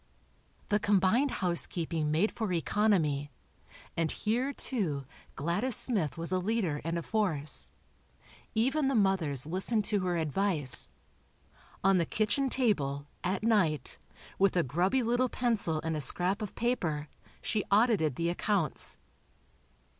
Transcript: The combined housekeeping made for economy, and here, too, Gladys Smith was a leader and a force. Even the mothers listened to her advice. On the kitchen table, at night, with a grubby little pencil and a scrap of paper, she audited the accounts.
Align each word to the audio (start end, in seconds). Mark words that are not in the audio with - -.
The 0.69 0.79
combined 0.79 1.29
housekeeping 1.29 2.09
made 2.09 2.31
for 2.31 2.51
economy, 2.51 3.29
and 3.95 4.09
here, 4.09 4.51
too, 4.51 5.05
Gladys 5.35 5.75
Smith 5.75 6.17
was 6.17 6.31
a 6.31 6.39
leader 6.39 6.81
and 6.83 6.97
a 6.97 7.03
force. 7.03 7.69
Even 8.55 8.87
the 8.87 8.95
mothers 8.95 9.45
listened 9.45 9.85
to 9.85 9.99
her 9.99 10.17
advice. 10.17 10.89
On 11.83 11.99
the 11.99 12.07
kitchen 12.07 12.49
table, 12.49 13.05
at 13.23 13.43
night, 13.43 13.99
with 14.39 14.57
a 14.57 14.63
grubby 14.63 15.03
little 15.03 15.29
pencil 15.29 15.79
and 15.83 15.95
a 15.95 16.01
scrap 16.01 16.41
of 16.41 16.55
paper, 16.55 17.07
she 17.39 17.63
audited 17.65 18.15
the 18.15 18.29
accounts. 18.29 18.97